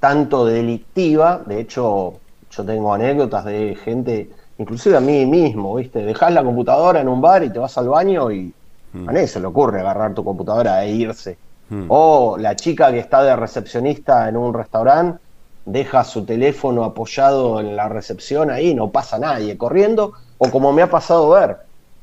tanto 0.00 0.46
delictiva. 0.46 1.44
De 1.46 1.60
hecho, 1.60 2.22
yo 2.50 2.66
tengo 2.66 2.94
anécdotas 2.94 3.46
de 3.46 3.76
gente, 3.76 4.30
inclusive 4.58 4.96
a 4.98 5.00
mí 5.00 5.26
mismo, 5.26 5.76
¿viste? 5.76 6.00
Dejás 6.04 6.32
la 6.34 6.44
computadora 6.44 7.00
en 7.02 7.08
un 7.08 7.22
bar 7.22 7.44
y 7.44 7.52
te 7.52 7.60
vas 7.60 7.78
al 7.78 7.88
baño 7.90 8.32
y 8.32 8.55
Mm. 8.96 9.08
A 9.08 9.12
nadie 9.12 9.26
se 9.28 9.40
le 9.40 9.46
ocurre 9.46 9.80
agarrar 9.80 10.14
tu 10.14 10.24
computadora 10.24 10.84
e 10.84 10.90
irse. 10.92 11.38
Mm. 11.68 11.86
O 11.88 12.36
la 12.38 12.54
chica 12.56 12.90
que 12.90 12.98
está 12.98 13.22
de 13.22 13.34
recepcionista 13.36 14.28
en 14.28 14.36
un 14.36 14.54
restaurante 14.54 15.18
deja 15.64 16.04
su 16.04 16.24
teléfono 16.24 16.84
apoyado 16.84 17.58
en 17.60 17.74
la 17.74 17.88
recepción 17.88 18.50
ahí, 18.50 18.74
no 18.74 18.90
pasa 18.90 19.18
nadie 19.18 19.58
corriendo. 19.58 20.12
O 20.38 20.50
como 20.50 20.72
me 20.72 20.82
ha 20.82 20.90
pasado 20.90 21.28
ver, 21.30 21.56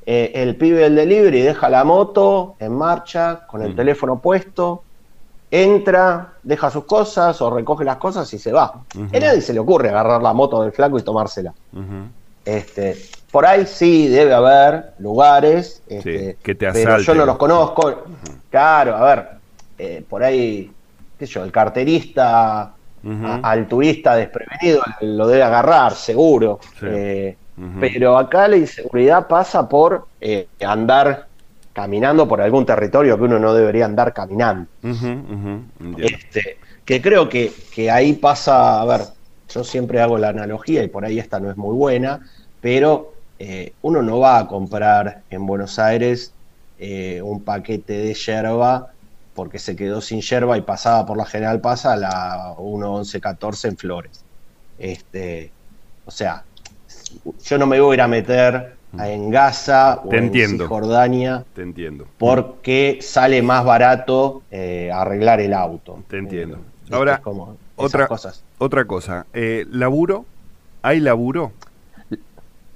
eh, 0.05 0.31
el 0.35 0.57
pibe 0.57 0.79
del 0.81 0.95
delivery 0.95 1.41
deja 1.41 1.69
la 1.69 1.83
moto 1.85 2.55
en 2.59 2.73
marcha 2.73 3.45
con 3.47 3.62
el 3.62 3.71
Mm. 3.71 3.75
teléfono 3.75 4.19
puesto, 4.19 4.83
entra, 5.50 6.33
deja 6.43 6.69
sus 6.71 6.83
cosas 6.85 7.39
o 7.41 7.50
recoge 7.50 7.85
las 7.85 7.97
cosas 7.97 8.33
y 8.33 8.39
se 8.39 8.51
va. 8.51 8.65
A 8.95 9.19
nadie 9.19 9.39
se 9.39 9.53
le 9.53 9.59
ocurre 9.59 9.89
agarrar 9.89 10.21
la 10.21 10.33
moto 10.33 10.62
del 10.62 10.71
flaco 10.71 10.97
y 10.97 11.03
tomársela. 11.03 11.53
Este, 12.43 12.97
por 13.33 13.47
ahí 13.47 13.65
sí 13.65 14.07
debe 14.07 14.31
haber 14.31 14.93
lugares 14.99 15.81
este, 15.87 16.37
que 16.43 16.53
te 16.53 16.71
pero 16.71 16.89
yo 16.89 16.93
asalten. 16.93 17.17
no 17.17 17.25
los 17.25 17.37
conozco. 17.37 18.03
Claro, 18.51 18.95
a 18.95 19.03
ver, 19.15 19.27
eh, 19.79 20.03
por 20.07 20.23
ahí, 20.23 20.71
qué 21.17 21.25
sé 21.25 21.33
yo, 21.33 21.43
el 21.43 21.51
carterista 21.51 22.61
a- 22.61 22.73
al 23.41 23.67
turista 23.67 24.15
desprevenido 24.15 24.83
lo 25.01 25.27
debe 25.27 25.41
agarrar, 25.41 25.93
seguro. 25.93 26.59
Sí. 26.79 26.85
Eh. 26.87 27.37
Pero 27.79 28.17
acá 28.19 28.47
la 28.47 28.57
inseguridad 28.57 29.27
pasa 29.27 29.67
por 29.67 30.07
eh, 30.21 30.47
andar 30.65 31.27
caminando 31.73 32.27
por 32.27 32.39
algún 32.39 32.65
territorio 32.67 33.17
que 33.17 33.23
uno 33.23 33.39
no 33.39 33.53
debería 33.53 33.85
andar 33.85 34.13
caminando. 34.13 34.67
Este, 35.97 36.57
que 36.85 37.01
creo 37.01 37.27
que, 37.29 37.51
que 37.73 37.89
ahí 37.89 38.13
pasa, 38.13 38.79
a 38.81 38.85
ver, 38.85 39.01
yo 39.49 39.63
siempre 39.63 40.01
hago 40.01 40.17
la 40.19 40.29
analogía 40.29 40.83
y 40.83 40.87
por 40.87 41.03
ahí 41.05 41.17
esta 41.19 41.39
no 41.39 41.49
es 41.49 41.57
muy 41.57 41.75
buena, 41.75 42.21
pero 42.61 43.12
eh, 43.39 43.73
uno 43.81 44.01
no 44.01 44.19
va 44.19 44.39
a 44.39 44.47
comprar 44.47 45.21
en 45.29 45.45
Buenos 45.45 45.79
Aires 45.79 46.33
eh, 46.79 47.21
un 47.23 47.41
paquete 47.41 47.93
de 47.93 48.13
yerba 48.13 48.89
porque 49.33 49.57
se 49.59 49.75
quedó 49.75 49.99
sin 50.01 50.21
yerba 50.21 50.57
y 50.57 50.61
pasaba 50.61 51.05
por 51.05 51.17
la 51.17 51.25
General 51.25 51.59
Pasa 51.59 51.93
a 51.93 51.97
la 51.97 52.55
1.11.14 52.57 53.69
en 53.69 53.77
Flores. 53.77 54.23
Este, 54.77 55.51
o 56.05 56.11
sea, 56.11 56.43
yo 57.43 57.57
no 57.57 57.65
me 57.65 57.79
voy 57.79 57.91
a 57.91 57.93
ir 57.95 58.01
a 58.01 58.07
meter 58.07 58.75
en 58.99 59.31
Gaza 59.31 60.01
o 60.05 60.09
Te 60.09 60.17
en 60.17 60.25
entiendo. 60.25 60.65
Cisjordania 60.65 61.43
Te 61.55 61.63
entiendo. 61.63 62.05
porque 62.19 62.99
sale 63.01 63.41
más 63.41 63.65
barato 63.65 64.43
eh, 64.51 64.91
arreglar 64.93 65.41
el 65.41 65.53
auto. 65.53 66.03
Te 66.07 66.17
entiendo. 66.19 66.59
Ahora, 66.91 67.19
como 67.19 67.57
Otra, 67.75 68.07
cosas. 68.07 68.43
otra 68.59 68.85
cosa, 68.85 69.25
eh, 69.33 69.65
¿laburo? 69.71 70.25
¿Hay 70.83 70.99
laburo? 70.99 71.53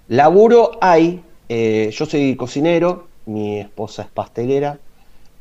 Laburo 0.08 0.72
hay, 0.82 1.24
eh, 1.50 1.90
yo 1.92 2.06
soy 2.06 2.36
cocinero, 2.38 3.10
mi 3.26 3.60
esposa 3.60 4.04
es 4.04 4.12
pastelera. 4.12 4.82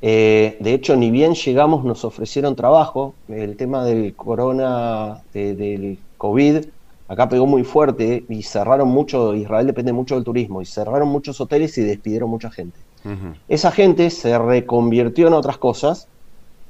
eh, 0.03 0.59
de 0.61 0.75
hecho, 0.75 0.95
ni 0.97 1.11
bien 1.11 1.35
llegamos 1.35 1.85
nos 1.85 2.05
ofrecieron 2.05 2.55
trabajo. 2.57 3.19
El 3.29 3.57
tema 3.57 3.85
del 3.85 4.15
corona, 4.17 5.23
de- 5.33 5.55
del 5.57 6.07
COVID, 6.19 6.59
acá 7.09 7.29
pegó 7.29 7.47
muy 7.47 7.65
fuerte 7.65 8.27
y 8.29 8.43
cerraron 8.43 8.89
mucho, 8.89 9.35
Israel 9.35 9.67
depende 9.67 9.93
mucho 9.93 10.15
del 10.17 10.25
turismo, 10.25 10.61
y 10.63 10.67
cerraron 10.67 11.09
muchos 11.09 11.41
hoteles 11.41 11.77
y 11.79 11.83
despidieron 11.83 12.29
mucha 12.31 12.51
gente. 12.51 12.81
Esa 13.49 13.73
gente 13.73 14.11
se 14.11 14.39
reconvirtió 14.39 15.29
en 15.29 15.35
otras 15.35 15.59
cosas 15.59 16.09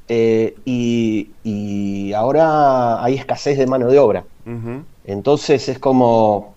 eh, 0.09 0.55
y, 0.65 1.37
y 1.43 2.13
ahora 2.15 3.03
hay 3.05 3.15
escasez 3.17 3.59
de 3.59 3.67
mano 3.67 3.89
de 3.91 3.99
obra. 3.99 4.27
Entonces 5.05 5.69
es 5.69 5.79
como, 5.79 6.56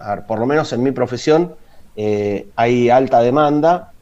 a 0.00 0.14
ver, 0.16 0.26
por 0.26 0.38
lo 0.38 0.46
menos 0.46 0.72
en 0.72 0.82
mi 0.82 0.92
profesión, 0.92 1.56
eh, 1.94 2.50
hay 2.56 2.90
alta 2.90 3.20
demanda 3.20 3.92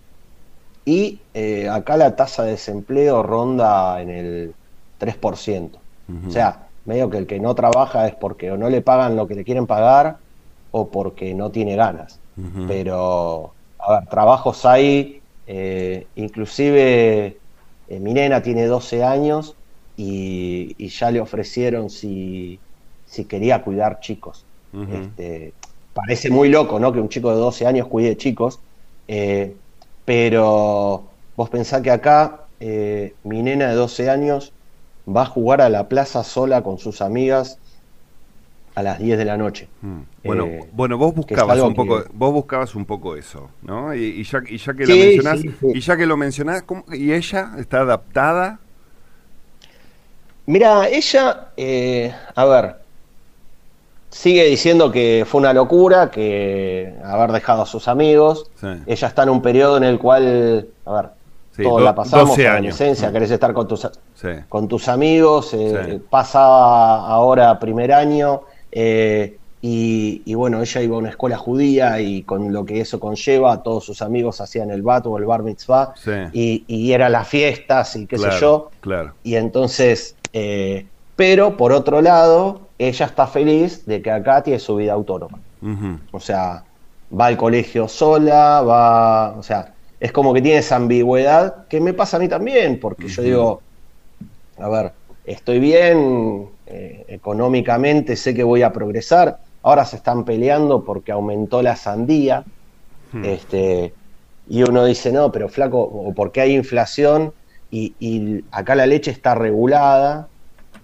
y 0.84 1.22
eh, 1.34 1.68
acá 1.68 1.96
la 1.96 2.16
tasa 2.16 2.44
de 2.44 2.52
desempleo 2.52 3.22
ronda 3.22 4.00
en 4.00 4.10
el 4.10 4.54
3%. 4.96 5.82
Ujú. 6.08 6.28
O 6.28 6.30
sea, 6.30 6.70
medio 6.84 7.10
que 7.10 7.18
el 7.18 7.26
que 7.26 7.40
no 7.40 7.54
trabaja 7.54 8.06
es 8.06 8.14
porque 8.16 8.50
o 8.50 8.56
no 8.56 8.70
le 8.70 8.82
pagan 8.82 9.16
lo 9.16 9.26
que 9.26 9.34
le 9.34 9.44
quieren 9.44 9.66
pagar 9.66 10.18
o 10.70 10.90
porque 10.90 11.34
no 11.34 11.50
tiene 11.50 11.76
ganas. 11.76 12.20
Pero, 12.68 13.56
a 13.78 13.92
ver, 13.94 14.08
trabajos 14.08 14.64
hay, 14.64 15.22
eh, 15.44 16.08
inclusive 16.14 17.40
mi 17.88 18.14
nena 18.14 18.42
tiene 18.42 18.66
12 18.66 19.02
años 19.02 19.56
y, 19.96 20.74
y 20.78 20.88
ya 20.88 21.10
le 21.10 21.20
ofrecieron 21.20 21.90
si, 21.90 22.60
si 23.04 23.26
quería 23.26 23.62
cuidar 23.64 23.98
chicos. 24.00 24.46
Este, 24.72 25.54
parece 26.06 26.30
muy 26.30 26.48
loco, 26.48 26.78
¿no? 26.80 26.92
Que 26.92 27.00
un 27.00 27.08
chico 27.08 27.30
de 27.30 27.36
12 27.38 27.66
años 27.66 27.88
cuide 27.88 28.16
chicos, 28.16 28.64
eh, 29.06 29.60
pero 30.04 31.18
vos 31.36 31.50
pensás 31.50 31.82
que 31.82 31.90
acá 31.90 32.50
eh, 32.60 33.18
mi 33.24 33.42
nena 33.42 33.68
de 33.70 33.74
12 33.74 34.10
años 34.10 34.56
va 35.06 35.22
a 35.22 35.26
jugar 35.26 35.60
a 35.62 35.68
la 35.70 35.88
plaza 35.88 36.24
sola 36.24 36.62
con 36.62 36.78
sus 36.78 37.00
amigas 37.02 37.60
a 38.74 38.82
las 38.82 38.98
10 38.98 39.18
de 39.18 39.24
la 39.26 39.36
noche. 39.36 39.74
Mm. 39.80 40.02
Bueno, 40.24 40.50
Eh, 40.50 40.72
bueno, 40.72 40.98
vos 40.98 41.14
buscabas 41.14 41.62
un 41.64 41.74
poco, 41.74 42.02
que- 42.02 42.10
vos 42.12 42.32
buscabas 42.32 42.74
un 42.74 42.84
poco 42.84 43.16
eso, 43.16 43.50
¿no? 43.62 43.94
Y, 43.94 44.04
y 44.20 44.24
ya, 44.24 44.40
y 44.48 44.58
ya 44.58 44.74
que 44.74 44.86
Sí, 44.86 44.94
la 44.96 44.96
mencionás, 44.96 45.40
sí, 45.42 45.52
sí. 45.60 45.66
y 45.72 45.80
ya 45.80 45.96
que 45.96 46.06
lo 46.06 46.16
mencionás, 46.16 46.62
¿cómo- 46.64 46.84
¿y 46.92 47.12
ella 47.12 47.52
está 47.58 47.80
adaptada? 47.80 48.60
Mira, 50.46 50.88
ella, 50.88 51.52
eh, 51.56 52.12
a 52.34 52.44
ver, 52.46 52.87
sigue 54.10 54.44
diciendo 54.44 54.90
que 54.90 55.24
fue 55.26 55.40
una 55.40 55.52
locura, 55.52 56.10
que 56.10 56.94
haber 57.04 57.32
dejado 57.32 57.62
a 57.62 57.66
sus 57.66 57.88
amigos. 57.88 58.50
Sí. 58.60 58.66
Ella 58.86 59.08
está 59.08 59.22
en 59.24 59.28
un 59.30 59.42
periodo 59.42 59.76
en 59.76 59.84
el 59.84 59.98
cual, 59.98 60.66
a 60.86 60.92
ver, 60.92 61.08
Sí, 61.56 61.62
todos 61.64 61.78
do- 61.80 61.84
la 61.84 61.94
pasamos, 61.94 62.28
12 62.28 62.42
años. 62.46 62.54
adolescencia, 62.74 63.10
Mm. 63.10 63.12
querés 63.12 63.30
estar 63.32 63.52
con 63.52 63.66
tus, 63.66 63.88
Sí. 64.14 64.28
con 64.48 64.68
tus 64.68 64.86
amigos, 64.88 65.52
eh, 65.54 66.00
pasa 66.08 66.40
ahora 66.40 67.58
primer 67.58 67.92
año, 67.92 68.42
eh, 68.70 69.36
y, 69.60 70.22
y 70.24 70.34
bueno, 70.34 70.60
ella 70.62 70.82
iba 70.82 70.94
a 70.94 70.98
una 71.00 71.10
escuela 71.10 71.36
judía 71.36 72.00
y 72.00 72.22
con 72.22 72.52
lo 72.52 72.64
que 72.64 72.80
eso 72.80 73.00
conlleva, 73.00 73.60
todos 73.64 73.84
sus 73.84 74.02
amigos 74.02 74.40
hacían 74.40 74.70
el 74.70 74.82
bat 74.82 75.04
o 75.06 75.18
el 75.18 75.24
bar 75.24 75.42
mitzvah, 75.42 75.94
y, 76.32 76.62
y 76.68 76.92
eran 76.92 77.10
las 77.10 77.26
fiestas 77.26 77.96
y 77.96 78.06
qué 78.06 78.16
claro, 78.16 78.32
sé 78.32 78.40
yo, 78.40 78.70
Claro. 78.80 79.14
y 79.24 79.34
entonces, 79.34 80.14
eh, 80.32 80.86
pero 81.16 81.56
por 81.56 81.72
otro 81.72 82.00
lado, 82.00 82.67
ella 82.78 83.06
está 83.06 83.26
feliz 83.26 83.84
de 83.86 84.00
que 84.02 84.10
acá 84.10 84.42
tiene 84.42 84.58
su 84.60 84.76
vida 84.76 84.92
autónoma. 84.92 85.38
O 86.12 86.20
sea, 86.20 86.64
va 87.18 87.26
al 87.26 87.36
colegio 87.36 87.88
sola, 87.88 88.62
va, 88.62 89.36
o 89.38 89.42
sea, 89.42 89.74
es 90.00 90.12
como 90.12 90.32
que 90.32 90.42
tiene 90.42 90.58
esa 90.58 90.76
ambigüedad 90.76 91.66
que 91.68 91.80
me 91.80 91.94
pasa 91.94 92.16
a 92.16 92.20
mí 92.20 92.28
también, 92.28 92.78
porque 92.80 93.08
yo 93.08 93.22
digo, 93.22 93.62
a 94.58 94.68
ver, 94.68 94.92
estoy 95.24 95.58
bien 95.60 96.50
eh, 96.66 97.04
económicamente, 97.08 98.16
sé 98.16 98.34
que 98.34 98.44
voy 98.44 98.62
a 98.62 98.72
progresar, 98.72 99.38
ahora 99.62 99.84
se 99.84 99.96
están 99.96 100.24
peleando 100.24 100.84
porque 100.84 101.12
aumentó 101.12 101.62
la 101.62 101.76
sandía, 101.76 102.44
Hmm. 103.12 103.24
este, 103.24 103.94
y 104.46 104.62
uno 104.62 104.84
dice, 104.84 105.12
no, 105.12 105.32
pero 105.32 105.48
flaco, 105.48 105.80
o 105.80 106.14
porque 106.14 106.40
hay 106.40 106.54
inflación 106.54 107.34
y, 107.70 107.96
y 107.98 108.44
acá 108.50 108.74
la 108.74 108.86
leche 108.86 109.10
está 109.10 109.34
regulada, 109.34 110.28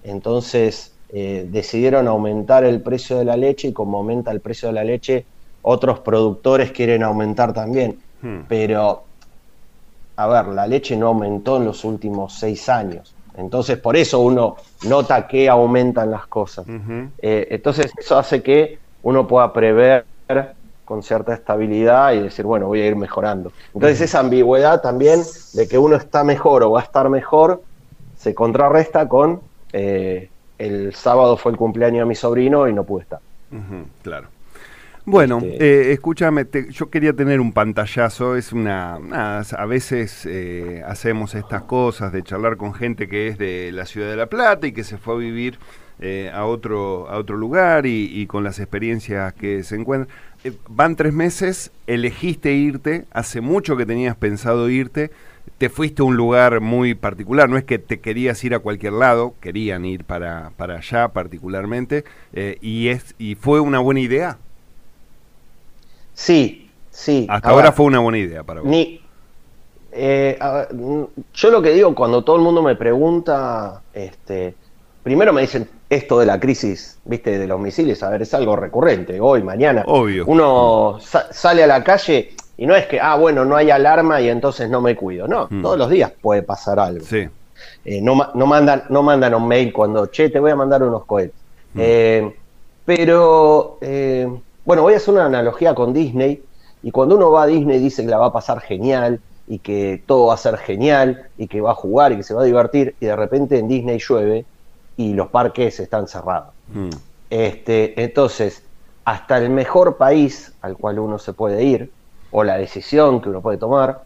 entonces 0.02 0.93
eh, 1.16 1.46
decidieron 1.48 2.08
aumentar 2.08 2.64
el 2.64 2.80
precio 2.80 3.16
de 3.16 3.24
la 3.24 3.36
leche 3.36 3.68
y 3.68 3.72
como 3.72 3.98
aumenta 3.98 4.32
el 4.32 4.40
precio 4.40 4.66
de 4.66 4.74
la 4.74 4.82
leche, 4.82 5.24
otros 5.62 6.00
productores 6.00 6.72
quieren 6.72 7.04
aumentar 7.04 7.52
también. 7.52 8.00
Hmm. 8.20 8.40
Pero, 8.48 9.04
a 10.16 10.26
ver, 10.26 10.46
la 10.48 10.66
leche 10.66 10.96
no 10.96 11.06
aumentó 11.06 11.58
en 11.58 11.66
los 11.66 11.84
últimos 11.84 12.34
seis 12.34 12.68
años. 12.68 13.14
Entonces, 13.36 13.78
por 13.78 13.96
eso 13.96 14.18
uno 14.18 14.56
nota 14.88 15.28
que 15.28 15.48
aumentan 15.48 16.10
las 16.10 16.26
cosas. 16.26 16.66
Eh, 17.22 17.46
entonces, 17.48 17.92
eso 17.96 18.18
hace 18.18 18.42
que 18.42 18.80
uno 19.04 19.24
pueda 19.24 19.52
prever 19.52 20.06
con 20.84 21.00
cierta 21.04 21.32
estabilidad 21.32 22.12
y 22.14 22.22
decir, 22.22 22.44
bueno, 22.44 22.66
voy 22.66 22.80
a 22.80 22.86
ir 22.86 22.96
mejorando. 22.96 23.52
Entonces, 23.72 24.00
esa 24.00 24.18
ambigüedad 24.18 24.82
también 24.82 25.22
de 25.52 25.68
que 25.68 25.78
uno 25.78 25.94
está 25.94 26.24
mejor 26.24 26.64
o 26.64 26.72
va 26.72 26.80
a 26.80 26.82
estar 26.82 27.08
mejor, 27.08 27.62
se 28.16 28.34
contrarresta 28.34 29.08
con 29.08 29.40
eh, 29.72 30.30
el 30.58 30.94
sábado 30.94 31.36
fue 31.36 31.52
el 31.52 31.58
cumpleaños 31.58 32.00
de 32.00 32.06
mi 32.06 32.14
sobrino 32.14 32.68
y 32.68 32.72
no 32.72 32.84
pude 32.84 33.02
estar. 33.02 33.20
Claro. 34.02 34.28
Bueno, 35.06 35.38
Este- 35.42 35.90
eh, 35.90 35.92
escúchame, 35.92 36.46
te- 36.46 36.72
yo 36.72 36.88
quería 36.88 37.12
tener 37.12 37.38
un 37.40 37.52
pantallazo, 37.52 38.36
es 38.36 38.52
una, 38.54 38.94
a 38.96 39.66
veces 39.66 40.24
eh, 40.26 40.82
hacemos 40.86 41.34
estas 41.34 41.62
cosas 41.64 42.10
de 42.10 42.22
charlar 42.22 42.56
con 42.56 42.72
gente 42.72 43.06
que 43.06 43.28
es 43.28 43.36
de 43.36 43.70
la 43.72 43.84
ciudad 43.84 44.08
de 44.08 44.16
La 44.16 44.26
Plata 44.26 44.66
y 44.66 44.72
que 44.72 44.82
se 44.82 44.96
fue 44.96 45.14
a 45.14 45.18
vivir 45.18 45.58
eh, 46.00 46.30
a 46.34 46.44
otro 46.46 47.08
a 47.08 47.18
otro 47.18 47.36
lugar 47.36 47.86
y, 47.86 48.10
y 48.12 48.26
con 48.26 48.42
las 48.44 48.58
experiencias 48.58 49.32
que 49.34 49.62
se 49.62 49.76
encuentran. 49.76 50.12
Eh, 50.42 50.52
van 50.68 50.96
tres 50.96 51.12
meses, 51.12 51.70
elegiste 51.86 52.52
irte, 52.52 53.04
hace 53.12 53.40
mucho 53.42 53.76
que 53.76 53.84
tenías 53.86 54.16
pensado 54.16 54.68
irte, 54.70 55.10
te 55.58 55.68
fuiste 55.70 56.02
a 56.02 56.04
un 56.04 56.16
lugar 56.16 56.60
muy 56.60 56.94
particular, 56.94 57.48
no 57.48 57.56
es 57.56 57.64
que 57.64 57.78
te 57.78 58.00
querías 58.00 58.42
ir 58.44 58.54
a 58.54 58.58
cualquier 58.58 58.94
lado, 58.94 59.34
querían 59.40 59.84
ir 59.84 60.04
para, 60.04 60.50
para 60.56 60.76
allá 60.78 61.08
particularmente, 61.08 62.04
eh, 62.32 62.58
y, 62.60 62.88
es, 62.88 63.14
y 63.18 63.34
fue 63.36 63.60
una 63.60 63.78
buena 63.78 64.00
idea. 64.00 64.38
Sí, 66.14 66.70
sí. 66.90 67.26
Hasta 67.28 67.48
ahora 67.48 67.72
fue 67.72 67.86
una 67.86 67.98
buena 68.00 68.18
idea 68.18 68.42
para 68.42 68.60
vos. 68.60 68.68
Ni, 68.70 69.00
Eh, 69.96 70.36
a 70.40 70.66
yo 71.34 71.50
lo 71.50 71.62
que 71.62 71.70
digo 71.70 71.94
cuando 71.94 72.24
todo 72.24 72.34
el 72.36 72.42
mundo 72.42 72.62
me 72.62 72.74
pregunta, 72.74 73.80
este, 73.92 74.56
primero 75.04 75.32
me 75.32 75.42
dicen 75.42 75.68
esto 75.88 76.18
de 76.18 76.26
la 76.26 76.40
crisis, 76.40 76.98
viste, 77.04 77.38
de 77.38 77.46
los 77.46 77.60
misiles, 77.60 78.02
a 78.02 78.10
ver, 78.10 78.22
es 78.22 78.34
algo 78.34 78.56
recurrente, 78.56 79.20
hoy, 79.20 79.44
mañana. 79.44 79.84
Obvio. 79.86 80.24
Uno 80.26 80.98
sa- 81.00 81.32
sale 81.32 81.62
a 81.62 81.68
la 81.68 81.84
calle 81.84 82.33
y 82.56 82.66
no 82.66 82.74
es 82.74 82.86
que, 82.86 83.00
ah, 83.00 83.16
bueno, 83.16 83.44
no 83.44 83.56
hay 83.56 83.70
alarma 83.70 84.20
y 84.20 84.28
entonces 84.28 84.68
no 84.70 84.80
me 84.80 84.94
cuido. 84.96 85.26
No, 85.26 85.48
Mm. 85.50 85.62
todos 85.62 85.78
los 85.78 85.90
días 85.90 86.12
puede 86.20 86.42
pasar 86.42 86.78
algo. 86.78 87.04
Sí. 87.04 87.28
Eh, 87.84 88.00
no, 88.00 88.30
no, 88.34 88.46
mandan, 88.46 88.84
no 88.90 89.02
mandan 89.02 89.34
un 89.34 89.46
mail 89.48 89.72
cuando, 89.72 90.06
che, 90.06 90.30
te 90.30 90.38
voy 90.40 90.50
a 90.50 90.56
mandar 90.56 90.82
unos 90.82 91.04
cohetes. 91.04 91.34
Eh, 91.76 92.32
pero, 92.84 93.78
eh, 93.80 94.28
bueno, 94.64 94.82
voy 94.82 94.94
a 94.94 94.96
hacer 94.98 95.14
una 95.14 95.26
analogía 95.26 95.74
con 95.74 95.92
Disney. 95.92 96.42
Y 96.82 96.90
cuando 96.90 97.16
uno 97.16 97.30
va 97.30 97.44
a 97.44 97.46
Disney 97.46 97.78
dice 97.78 98.02
que 98.04 98.10
la 98.10 98.18
va 98.18 98.26
a 98.26 98.32
pasar 98.32 98.60
genial 98.60 99.20
y 99.48 99.58
que 99.58 100.02
todo 100.06 100.26
va 100.26 100.34
a 100.34 100.38
ser 100.38 100.56
genial 100.58 101.28
y 101.38 101.46
que 101.48 101.60
va 101.60 101.70
a 101.72 101.74
jugar 101.74 102.12
y 102.12 102.16
que 102.18 102.22
se 102.22 102.34
va 102.34 102.42
a 102.42 102.44
divertir. 102.44 102.94
Y 103.00 103.06
de 103.06 103.16
repente 103.16 103.58
en 103.58 103.68
Disney 103.68 103.98
llueve 103.98 104.44
y 104.96 105.14
los 105.14 105.28
parques 105.28 105.80
están 105.80 106.06
cerrados. 106.08 106.52
Mm. 106.72 106.90
Este, 107.30 108.00
entonces, 108.02 108.62
hasta 109.04 109.38
el 109.38 109.50
mejor 109.50 109.96
país 109.96 110.52
al 110.60 110.76
cual 110.76 110.98
uno 110.98 111.18
se 111.18 111.32
puede 111.32 111.62
ir, 111.64 111.90
o 112.36 112.42
la 112.42 112.58
decisión 112.58 113.20
que 113.20 113.28
uno 113.28 113.40
puede 113.40 113.58
tomar, 113.58 114.00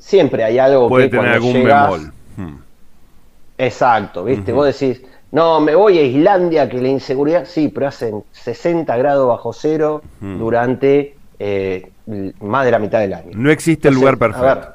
siempre 0.00 0.42
hay 0.42 0.58
algo 0.58 0.88
Puede 0.88 1.04
que 1.08 1.16
tener 1.16 1.38
cuando 1.38 1.46
algún 1.46 1.62
llegas- 1.62 1.90
bemol. 1.92 2.12
Mm. 2.36 2.56
Exacto, 3.58 4.24
¿viste? 4.24 4.52
Vos 4.52 4.66
decís, 4.66 5.00
no, 5.30 5.60
me 5.60 5.76
voy 5.76 5.96
a 5.98 6.02
Islandia, 6.02 6.68
que 6.68 6.78
la 6.82 6.88
inseguridad, 6.88 7.44
sí, 7.46 7.68
pero 7.72 7.86
hacen 7.86 8.24
60 8.32 8.96
grados 8.96 9.28
bajo 9.28 9.52
cero 9.52 10.02
Ujú. 10.20 10.38
durante 10.38 11.14
eh, 11.38 11.88
más 12.40 12.64
de 12.64 12.70
la 12.72 12.78
mitad 12.80 12.98
del 12.98 13.14
año. 13.14 13.30
No 13.34 13.50
existe 13.52 13.86
el 13.88 13.94
lugar 13.94 14.14
a 14.14 14.16
ver, 14.26 14.32
perfecto. 14.32 14.74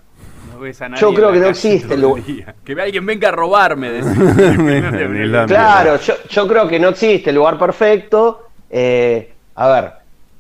No 0.53 0.59
ves 0.61 0.81
a 0.81 0.87
nadie 0.89 1.01
Yo 1.01 1.13
creo 1.13 1.31
que 1.33 1.39
no 1.39 1.47
existe 1.47 1.93
el 1.93 2.01
lugar. 2.01 2.23
día. 2.23 2.55
Que 2.63 2.71
alguien 2.81 3.05
venga 3.05 3.27
a 3.27 3.31
robarme. 3.31 3.99
En 3.99 5.23
Islandia. 5.23 5.45
Claro, 5.45 5.97
yo, 5.97 6.13
yo 6.29 6.47
creo 6.47 6.67
que 6.69 6.79
no 6.79 6.87
existe 6.89 7.31
el 7.31 7.35
lugar 7.35 7.57
perfecto. 7.59 8.47
Eh, 8.69 9.33
a 9.55 9.67
ver, 9.67 9.91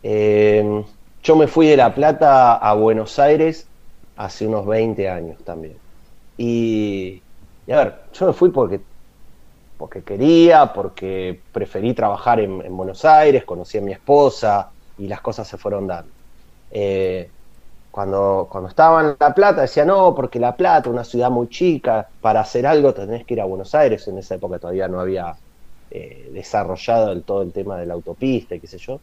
eh, 0.03 0.83
yo 1.21 1.35
me 1.35 1.47
fui 1.47 1.67
de 1.67 1.77
La 1.77 1.93
Plata 1.93 2.55
a 2.57 2.73
Buenos 2.75 3.19
Aires 3.19 3.71
hace 4.15 4.47
unos 4.47 4.65
20 4.65 5.09
años 5.09 5.43
también. 5.43 5.81
Y, 6.37 7.25
a 7.71 7.77
ver, 7.77 8.05
yo 8.13 8.27
me 8.27 8.33
fui 8.33 8.51
porque, 8.51 8.87
porque 9.77 10.03
quería, 10.03 10.73
porque 10.73 11.45
preferí 11.51 11.93
trabajar 11.95 12.39
en, 12.41 12.61
en 12.65 12.75
Buenos 12.77 13.05
Aires, 13.05 13.45
conocí 13.45 13.77
a 13.77 13.81
mi 13.81 13.93
esposa 13.93 14.73
y 14.97 15.07
las 15.07 15.21
cosas 15.21 15.47
se 15.47 15.57
fueron 15.57 15.87
dando. 15.87 16.13
Eh, 16.69 17.33
cuando, 17.91 18.47
cuando 18.51 18.69
estaba 18.69 19.01
en 19.01 19.17
La 19.19 19.33
Plata 19.33 19.61
decía, 19.61 19.85
no, 19.85 20.15
porque 20.15 20.39
La 20.39 20.55
Plata, 20.57 20.89
una 20.89 21.03
ciudad 21.05 21.31
muy 21.31 21.49
chica, 21.49 22.11
para 22.19 22.41
hacer 22.41 22.67
algo 22.67 22.93
tenés 22.93 23.25
que 23.25 23.35
ir 23.35 23.41
a 23.41 23.45
Buenos 23.45 23.75
Aires. 23.75 24.07
En 24.07 24.17
esa 24.19 24.35
época 24.35 24.59
todavía 24.59 24.87
no 24.87 24.99
había 25.01 25.39
eh, 25.89 26.29
desarrollado 26.33 27.09
del 27.09 27.25
todo 27.25 27.41
el 27.43 27.53
tema 27.53 27.77
de 27.79 27.85
la 27.87 27.95
autopista 27.95 28.55
y 28.55 28.61
qué 28.61 28.67
sé 28.67 28.77
yo. 28.79 29.01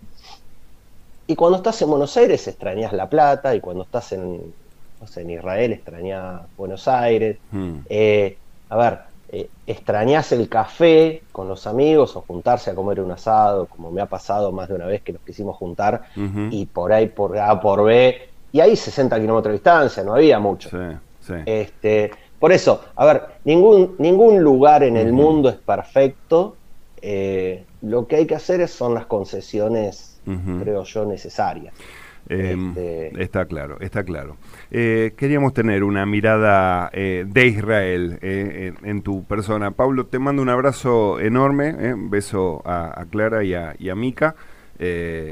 Y 1.26 1.34
cuando 1.34 1.58
estás 1.58 1.80
en 1.82 1.90
Buenos 1.90 2.16
Aires 2.16 2.46
extrañas 2.46 2.92
La 2.92 3.08
Plata 3.08 3.54
y 3.54 3.60
cuando 3.60 3.82
estás 3.82 4.12
en, 4.12 4.54
no 5.00 5.06
sé, 5.06 5.22
en 5.22 5.30
Israel 5.30 5.72
extrañas 5.72 6.42
Buenos 6.56 6.86
Aires. 6.86 7.38
Mm. 7.50 7.78
Eh, 7.88 8.36
a 8.68 8.76
ver, 8.76 8.98
eh, 9.28 9.48
extrañás 9.66 10.30
el 10.32 10.48
café 10.48 11.22
con 11.32 11.48
los 11.48 11.66
amigos 11.66 12.14
o 12.14 12.20
juntarse 12.22 12.70
a 12.70 12.74
comer 12.74 13.00
un 13.00 13.10
asado, 13.10 13.66
como 13.66 13.90
me 13.90 14.00
ha 14.00 14.06
pasado 14.06 14.52
más 14.52 14.68
de 14.68 14.74
una 14.74 14.86
vez 14.86 15.02
que 15.02 15.12
nos 15.12 15.22
quisimos 15.22 15.56
juntar 15.56 16.02
y 16.50 16.66
por 16.66 16.92
ahí, 16.92 17.08
por 17.08 17.36
A, 17.36 17.60
por 17.60 17.84
B, 17.84 18.28
y 18.52 18.60
ahí 18.60 18.76
60 18.76 19.18
kilómetros 19.20 19.50
de 19.50 19.54
distancia, 19.54 20.04
no 20.04 20.14
había 20.14 20.38
mucho. 20.38 20.70
Sí, 20.70 20.96
sí. 21.20 21.34
Este, 21.44 22.10
por 22.38 22.52
eso, 22.52 22.80
a 22.94 23.04
ver, 23.04 23.22
ningún, 23.44 23.96
ningún 23.98 24.40
lugar 24.40 24.82
en 24.82 24.96
el 24.96 25.12
mundo 25.12 25.48
es 25.48 25.56
perfecto. 25.56 26.56
Eh, 27.02 27.64
lo 27.82 28.06
que 28.06 28.16
hay 28.16 28.26
que 28.26 28.34
hacer 28.34 28.60
es- 28.60 28.70
son 28.72 28.94
las 28.94 29.06
concesiones, 29.06 30.20
creo 30.62 30.82
yo, 30.84 31.06
necesarias. 31.06 31.72
Eh, 32.28 32.56
Este- 32.58 33.22
Está 33.22 33.44
claro, 33.44 33.78
está 33.80 34.02
claro. 34.02 34.36
Eh, 34.72 35.12
queríamos 35.16 35.54
tener 35.54 35.84
una 35.84 36.04
mirada 36.06 36.90
eh, 36.92 37.24
de 37.24 37.46
Israel 37.46 38.18
en, 38.20 38.76
en 38.82 39.02
tu 39.02 39.22
persona. 39.24 39.70
Pablo, 39.70 40.06
te 40.06 40.18
mando 40.18 40.42
un 40.42 40.48
abrazo 40.48 41.20
enorme, 41.20 41.92
un 41.94 42.10
beso 42.10 42.62
a, 42.64 43.00
a 43.00 43.04
Clara 43.06 43.44
y 43.44 43.54
a, 43.54 43.76
y 43.78 43.90
a 43.90 43.94
Mica. 43.94 44.34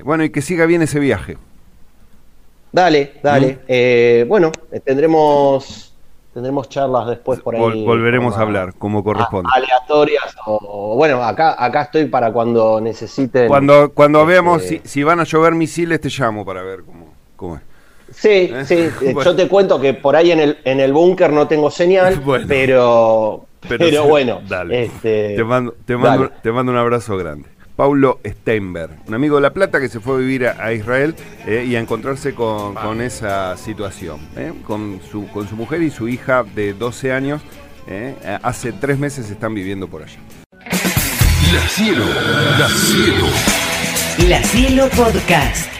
Bueno, 0.04 0.22
y 0.24 0.30
que 0.30 0.40
siga 0.40 0.66
bien 0.66 0.82
ese 0.82 1.00
viaje. 1.00 1.36
Dale, 2.72 3.12
dale. 3.22 3.58
¿Mm? 4.24 4.28
Bueno, 4.28 4.52
tendremos, 4.84 5.93
tendremos 6.34 6.68
charlas 6.68 7.06
después 7.06 7.40
por 7.40 7.54
ahí. 7.54 7.60
Vol- 7.62 7.86
volveremos 7.86 8.36
a 8.36 8.42
hablar, 8.42 8.74
como 8.76 9.02
corresponde. 9.02 9.48
aleatorias 9.54 10.34
o, 10.46 10.94
bueno, 10.96 11.22
acá, 11.22 11.54
acá 11.58 11.82
estoy 11.82 12.06
para 12.06 12.32
cuando 12.32 12.80
necesiten. 12.80 13.48
Cuando, 13.48 13.92
cuando 13.92 14.20
este, 14.20 14.32
veamos 14.32 14.62
si, 14.62 14.80
si 14.84 15.02
van 15.02 15.20
a 15.20 15.24
llover 15.24 15.54
misiles, 15.54 16.00
te 16.00 16.08
llamo 16.10 16.44
para 16.44 16.62
ver 16.62 16.82
cómo, 16.84 17.14
cómo 17.36 17.56
es. 17.56 17.62
Sí, 18.12 18.50
¿Eh? 18.52 18.64
sí. 18.66 18.74
eh, 19.02 19.12
Bueno. 19.14 19.22
Yo 19.22 19.34
te 19.36 19.48
cuento 19.48 19.80
que 19.80 19.94
por 19.94 20.14
ahí 20.16 20.32
en 20.32 20.40
el, 20.40 20.58
en 20.64 20.80
el 20.80 20.92
búnker 20.92 21.32
no 21.32 21.48
tengo 21.48 21.70
señal, 21.70 22.16
Bueno. 22.24 22.44
pero, 22.48 23.46
pero, 23.66 24.04
bueno. 24.04 24.40
dale. 24.46 24.84
este, 24.84 25.34
te, 25.36 25.44
mando, 25.44 25.74
te, 25.86 25.96
mando, 25.96 26.24
dale. 26.24 26.34
te 26.42 26.52
mando 26.52 26.72
un 26.72 26.78
abrazo 26.78 27.16
grande. 27.16 27.48
Paulo 27.76 28.20
Steinberg, 28.24 28.90
un 29.08 29.14
amigo 29.14 29.36
de 29.36 29.42
La 29.42 29.52
Plata 29.52 29.80
que 29.80 29.88
se 29.88 29.98
fue 30.00 30.14
a 30.14 30.18
vivir 30.18 30.46
a, 30.46 30.64
a 30.64 30.72
Israel 30.72 31.14
eh, 31.46 31.64
y 31.66 31.74
a 31.76 31.80
encontrarse 31.80 32.34
con, 32.34 32.74
con 32.74 33.00
esa 33.00 33.56
situación, 33.56 34.20
eh, 34.36 34.52
con, 34.66 35.00
su, 35.10 35.26
con 35.28 35.48
su 35.48 35.56
mujer 35.56 35.82
y 35.82 35.90
su 35.90 36.08
hija 36.08 36.44
de 36.44 36.72
12 36.72 37.12
años. 37.12 37.42
eh, 37.88 38.14
hace 38.42 38.72
tres 38.72 38.98
meses 38.98 39.28
están 39.30 39.54
viviendo 39.54 39.88
por 39.88 40.02
allá. 40.02 40.18
La 41.52 41.68
cielo, 41.68 42.04
la 42.58 42.68
cielo. 42.68 43.26
La 44.28 44.42
Cielo 44.42 44.88
Podcast. 44.96 45.73